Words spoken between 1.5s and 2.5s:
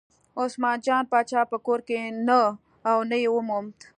په کور کې نه